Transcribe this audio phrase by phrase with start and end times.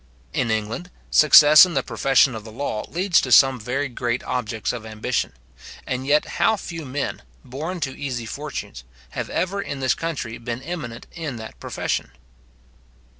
[0.33, 4.73] In England, success in the profession of the law leads to some very great objects
[4.73, 5.33] of ambition;
[5.85, 10.63] and yet how few men, born to easy fortunes, have ever in this country been
[10.63, 12.09] eminent in that profession?